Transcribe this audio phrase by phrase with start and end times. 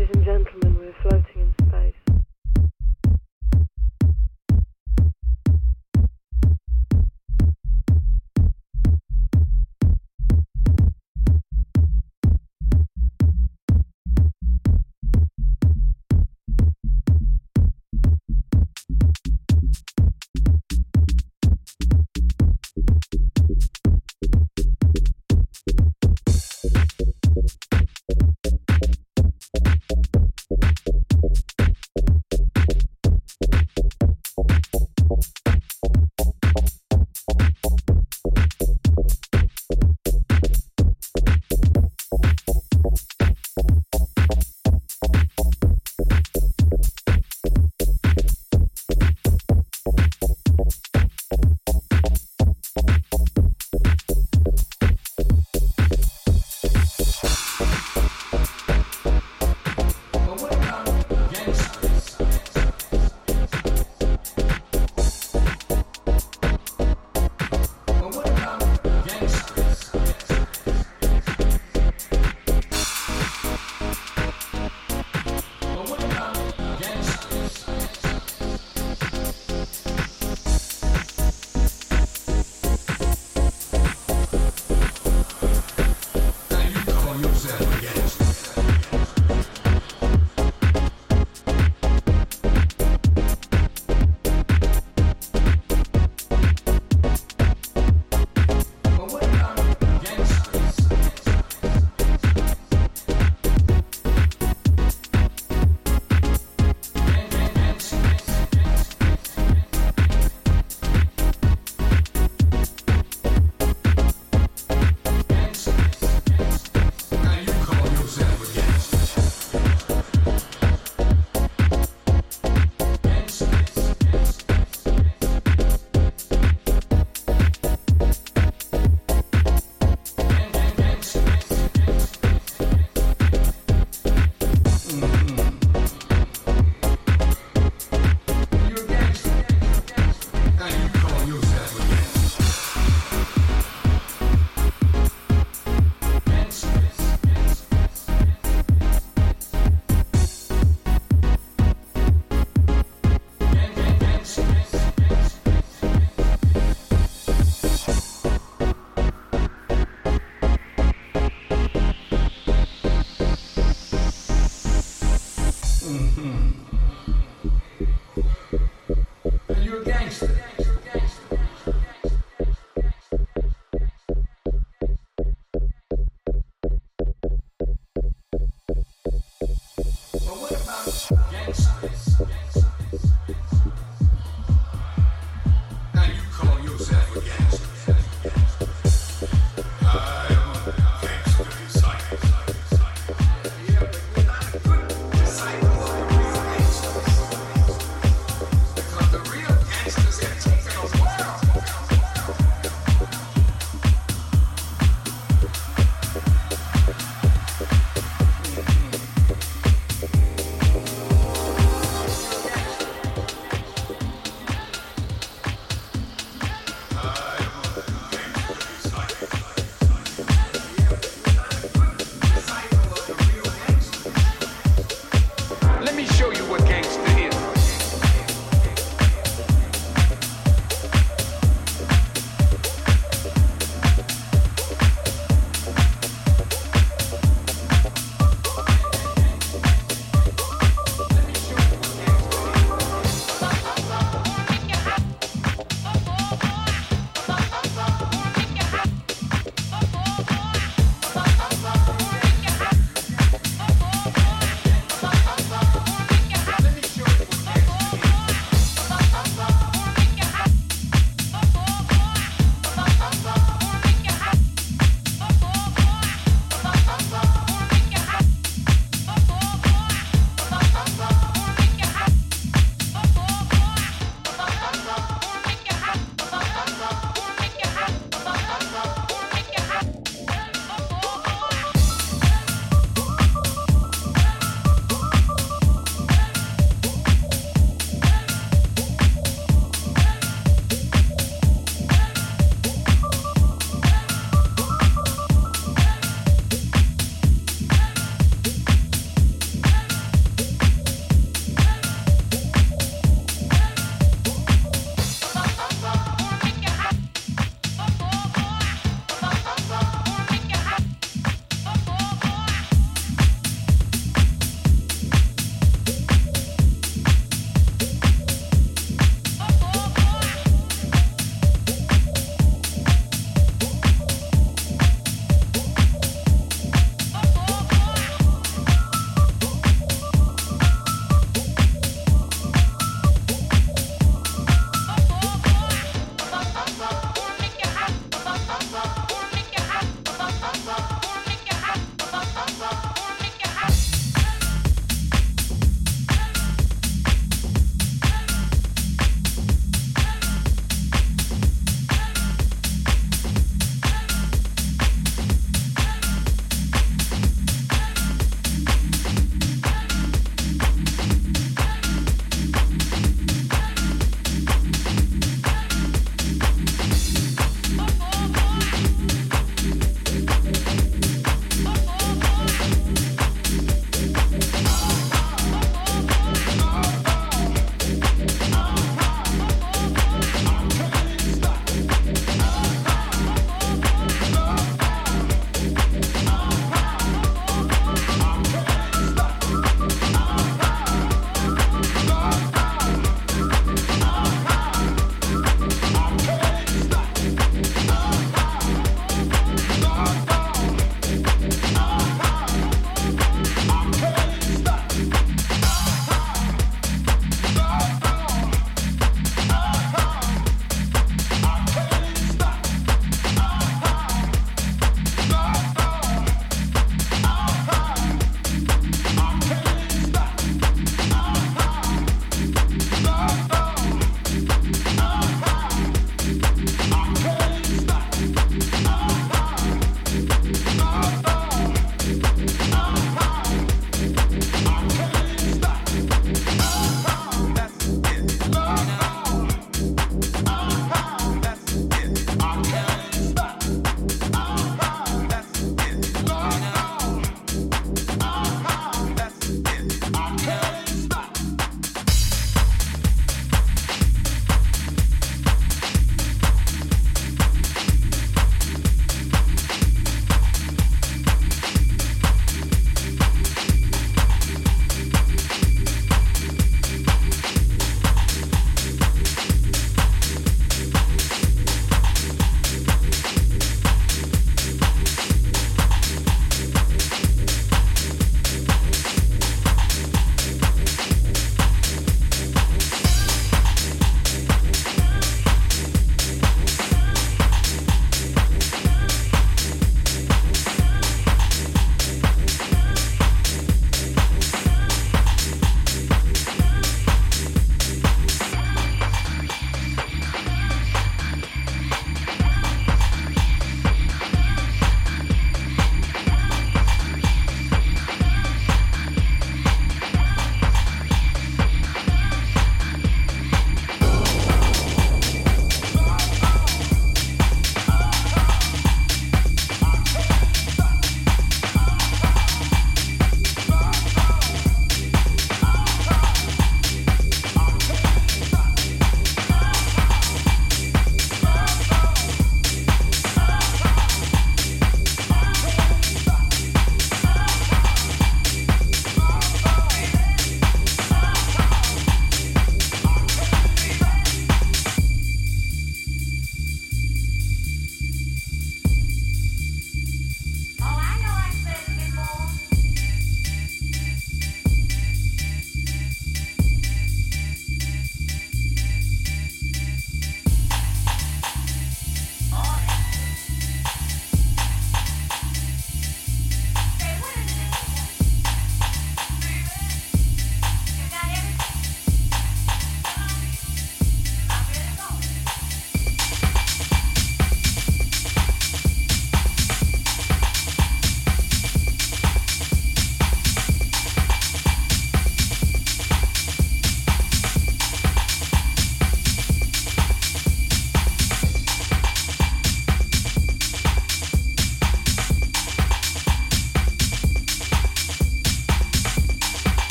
[0.00, 1.29] Ladies and gentlemen, we're floating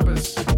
[0.00, 0.51] one